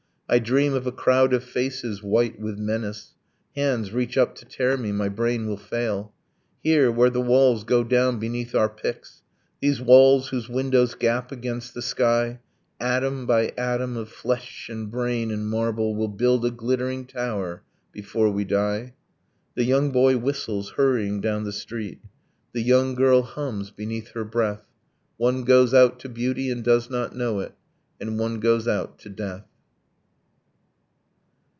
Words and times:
I 0.33 0.39
dream 0.39 0.73
of 0.75 0.87
a 0.87 0.93
crowd 0.93 1.33
of 1.33 1.43
faces, 1.43 2.01
white 2.01 2.39
with 2.39 2.57
menace. 2.57 3.15
Hands 3.53 3.91
reach 3.91 4.17
up 4.17 4.33
to 4.35 4.45
tear 4.45 4.77
me. 4.77 4.93
My 4.93 5.09
brain 5.09 5.45
will 5.45 5.57
fail. 5.57 6.13
Here, 6.63 6.89
where 6.89 7.09
the 7.09 7.19
walls 7.19 7.65
go 7.65 7.83
down 7.83 8.17
beneath 8.17 8.55
our 8.55 8.69
picks, 8.69 9.23
These 9.59 9.81
walls 9.81 10.29
whose 10.29 10.47
windows 10.47 10.95
gap 10.95 11.33
against 11.33 11.73
the 11.73 11.81
sky, 11.81 12.39
Atom 12.79 13.25
by 13.25 13.47
atom 13.57 13.97
of 13.97 14.07
flesh 14.07 14.69
and 14.69 14.89
brain 14.89 15.31
and 15.31 15.49
marble 15.49 15.97
Will 15.97 16.07
build 16.07 16.45
a 16.45 16.49
glittering 16.51 17.05
tower 17.07 17.63
before 17.91 18.31
we 18.31 18.45
die... 18.45 18.93
The 19.55 19.65
young 19.65 19.91
boy 19.91 20.15
whistles, 20.17 20.69
hurrying 20.77 21.19
down 21.19 21.43
the 21.43 21.51
street, 21.51 21.99
The 22.53 22.61
young 22.63 22.95
girl 22.95 23.21
hums 23.23 23.69
beneath 23.69 24.11
her 24.11 24.23
breath. 24.23 24.63
One 25.17 25.43
goes 25.43 25.73
out 25.73 25.99
to 25.99 26.07
beauty, 26.07 26.49
and 26.49 26.63
does 26.63 26.89
not 26.89 27.13
know 27.13 27.41
it. 27.41 27.53
And 27.99 28.17
one 28.17 28.39
goes 28.39 28.65
out 28.65 28.97
to 28.99 29.09
death. 29.09 29.45